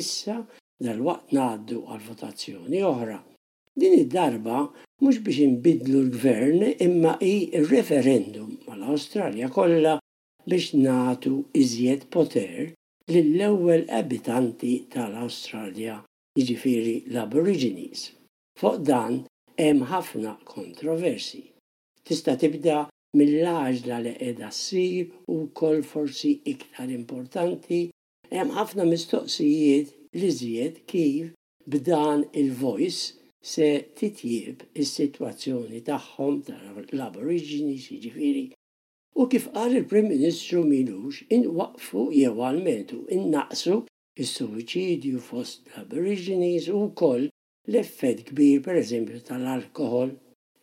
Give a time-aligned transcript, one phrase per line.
[0.00, 0.38] issa
[0.86, 3.18] dal-waqt naħaddu għal-votazzjoni oħra.
[3.80, 4.60] Din id-darba
[5.04, 7.32] mhux biex inbidlu l-gvern imma i
[7.70, 9.96] referendum mal-Awstralja kollha
[10.50, 12.74] biex natu iżjed poter
[13.12, 15.98] lill-ewwel abitanti tal-Awstralja
[16.38, 18.06] jiġifieri l-Aborigines.
[18.60, 19.22] Fuq dan
[19.60, 21.42] hemm ħafna kontroversi.
[22.06, 22.84] Tista' tibda
[23.16, 27.86] mill-għaġla li qiegħda ssir u kol forsi iktar importanti
[28.34, 29.90] Hemm ħafna mistoqsijiet
[30.20, 31.26] li żjed kif
[31.74, 33.04] b'dan il-voice
[33.50, 33.68] se
[34.00, 38.42] titjib is-sitwazzjoni tagħhom tal-Aborigines jiġifieri
[39.24, 43.78] u kif qal il-Prim Ministru Minux inwaqfu jew għalmentu innaqsu
[44.24, 50.16] is-suwiċidju fost l-Aborigines u koll l-effett kbir pereżempju tal-alkohol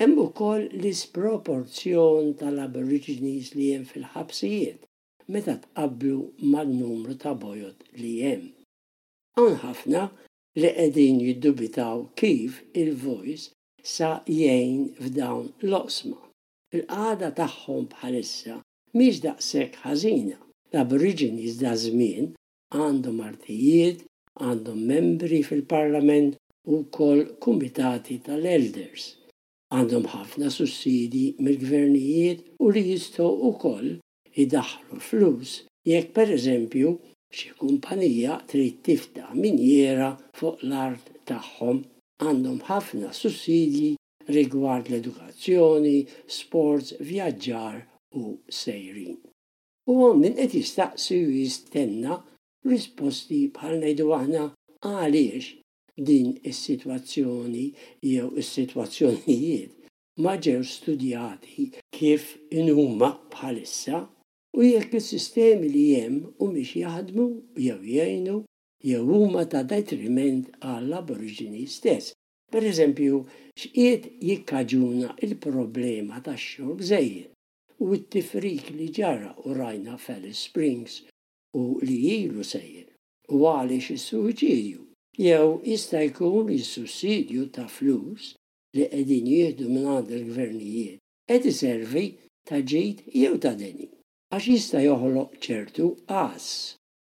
[0.00, 4.86] Hemm ukoll l-isproporzjon tal-Aborigines li hemm fil-ħabsijiet
[5.34, 6.16] meta tqablu
[6.52, 8.42] mal-numru ta' bojot li jem.
[9.40, 10.00] Għan ħafna
[10.60, 13.46] li qegħdin jiddubitaw kif il-voice
[13.94, 16.18] sa jgħin f'dawn l-osma.
[16.74, 18.56] Il-qada tagħhom bħalissa
[18.98, 20.36] miex daqshekk ħażina.
[20.72, 22.26] L-Aborigines da żmien
[22.80, 24.02] għandhom artijiet,
[24.44, 26.34] għandhom membri fil-parlament
[26.74, 29.06] u kol kumitati tal-elders.
[29.74, 33.90] Għandhom ħafna sussidi mill-gvernijiet u li jistgħu ukoll
[34.42, 35.54] idaħlu flus
[35.90, 36.92] jekk per eżempju
[37.34, 41.80] xi kumpanija trid tifta' minjera fuq l-art tagħhom
[42.24, 43.88] għandhom ħafna sussidji
[44.30, 45.98] rigward l-edukazzjoni,
[46.30, 47.78] sports, vjaġġar
[48.20, 48.24] u
[48.60, 49.16] sejrin.
[49.90, 52.20] U minn qed jistaqsi u jistenna
[52.70, 54.44] risposti bħal ngħidu aħna
[54.86, 55.56] għaliex
[56.10, 57.66] din is-sitwazzjoni
[58.12, 59.76] jew is-sitwazzjonijiet
[60.24, 64.04] ma ġew studjati kif inhuma bħalissa
[64.56, 67.24] U jekk is-sistemi li hemm u miex jaħdmu
[67.64, 68.32] jew jgħinu
[68.90, 72.16] jew huma ta' detriment għall aborigini stess.
[72.50, 73.18] Per eżempju,
[73.60, 80.96] x'qiet jikkaġuna il-problema tax-xorb żejjed u t-tifrik li ġara u rajna Fell Springs
[81.60, 82.90] u li ilu sejjer
[83.36, 84.82] u għalix il-suġidju
[85.26, 88.32] Jew jista' jkun is-sussidju ta' flus
[88.74, 90.98] li qegħdin jieħdu minn għand il-gvernijiet
[91.30, 92.04] qed iservi
[92.48, 93.94] ta' ġejt jew ta' denin
[94.36, 96.44] għax jista' joħloq ċertu qas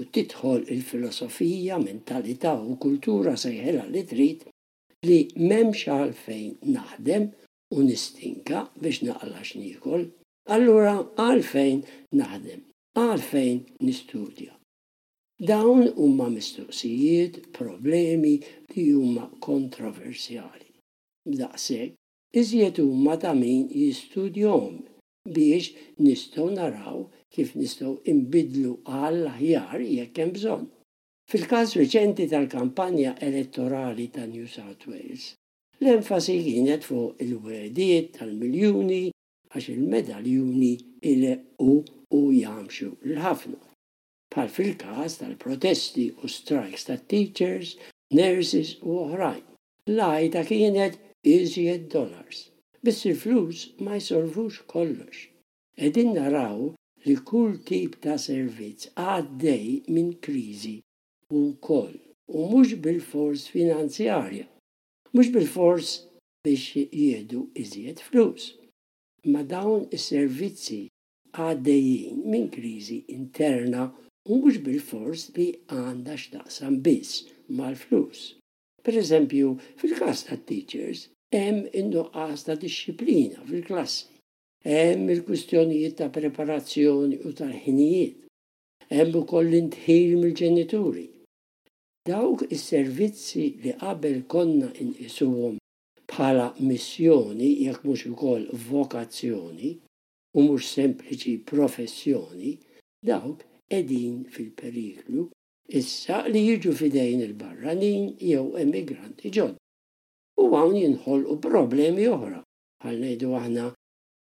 [0.00, 4.46] u titħol il-filosofija, mentalità u kultura sejħela li trid
[5.08, 5.16] li
[5.48, 7.26] memx għalfejn naħdem
[7.74, 10.04] u nistinka biex naqla x'nikol,
[10.54, 10.92] allura
[11.24, 11.82] għalfejn
[12.20, 12.62] naħdem,
[13.02, 14.54] għalfejn nistudja.
[15.50, 18.36] Dawn huma mistoqsijiet, problemi
[18.76, 20.68] li huma kontroversjali.
[21.42, 21.94] Daqshekk,
[22.40, 24.78] iżjed huma ta' min jistudjom
[25.28, 27.02] biex nistgħu naraw
[27.34, 30.68] kif nistgħu imbidlu għal aħjar jekk hemm bżonn.
[31.30, 35.28] Fil-każ reċenti tal-kampanja elettorali ta' New South Wales,
[35.80, 39.02] l-enfasi kienet fuq il-wediet tal-miljuni
[39.50, 40.72] għax il-medaljuni
[41.12, 41.72] il-u
[42.18, 43.60] u jamxu l-ħafna.
[44.30, 47.76] Pal fil-każ tal-protesti u strikes ta' teachers,
[48.14, 49.42] nurses u oħrajn.
[49.90, 52.48] L-għajta kienet iżjed dollars
[52.84, 55.10] biss il-flus ma jisolvux kollox.
[55.86, 56.60] Edin naraw
[57.06, 60.76] li kull tip ta' servizz għaddej minn krizi
[61.38, 61.96] u koll
[62.36, 64.46] u mux bil-fors finanzjarja,
[65.14, 65.88] mux bil-fors
[66.44, 66.62] biex
[67.02, 68.42] jiedu iżjed flus.
[69.32, 70.82] Ma dawn is-servizzi
[71.44, 73.82] għaddejjin minn krizi interna
[74.30, 75.48] u mux bil-fors li
[75.78, 77.14] għanda xtaqsam biss
[77.60, 78.20] mal-flus.
[78.84, 79.48] Per eżempju,
[79.78, 81.00] fil-kas ta' teachers,
[81.38, 84.04] hemm in-nuqqas ta' disċiplina fil-klassi,
[84.70, 88.14] hemm il-kwistjonijiet ta' preparazzjoni u tal-ħinijiet,
[88.94, 91.06] hemm ukoll intħil mill-ġenituri.
[92.08, 95.54] Dawk is-servizzi li qabel konna inqisuhom
[96.10, 99.70] bħala missjoni jekk mhux ukoll vokazzjoni
[100.38, 102.52] u mhux sempliċi professjoni,
[103.10, 103.44] dawk
[103.78, 105.28] edin fil-periklu
[105.80, 109.58] issa li jiġu fidejn il-barranin jew emigranti ġodda
[110.40, 112.38] u għawn jinħol u problemi oħra.
[112.88, 113.64] Għal-nejdu għahna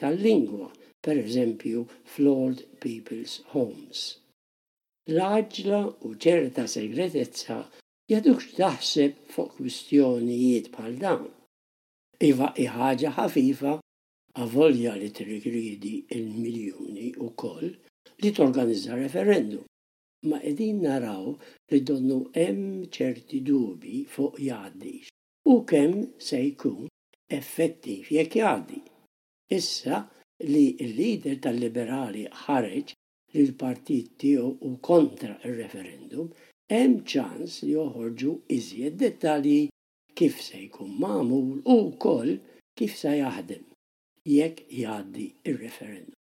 [0.00, 0.68] tal-lingwa,
[1.04, 1.82] per eżempju
[2.14, 4.04] Flawed People's Homes.
[5.12, 7.58] L-ħagġla u ċerta segretezza
[8.10, 11.28] jadux taħseb fuq kwistjonijiet bħal dawn.
[12.30, 13.76] Iva iħħaġa ħafifa
[14.38, 17.70] għavolja li trigridi il-miljoni u koll
[18.24, 19.64] li torganizza referendum.
[20.28, 21.32] Ma edin naraw
[21.72, 25.09] li donnu hemm ċerti dubi fuq jaddix
[25.44, 25.94] u kemm
[26.26, 26.88] se jkun
[27.38, 28.80] effettiv jekk jgħaddi.
[29.58, 30.00] Issa
[30.52, 32.92] li l-lider tal-liberali ħareġ
[33.34, 36.28] li l-partit tiegħu u kontra il-referendum,
[36.74, 39.58] hemm ċans li joħorġu iżjed dettalji
[40.20, 42.36] kif se jkun mamul u koll
[42.76, 43.64] kif se jaħdem
[44.36, 46.19] jekk jgħaddi il-referendum.